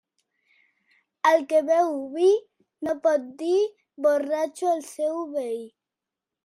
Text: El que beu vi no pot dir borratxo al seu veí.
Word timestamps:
El 1.31 1.43
que 1.51 1.59
beu 1.67 1.93
vi 2.15 2.31
no 2.87 2.97
pot 3.05 3.29
dir 3.43 3.59
borratxo 4.07 4.75
al 4.75 4.85
seu 4.93 5.25
veí. 5.37 5.67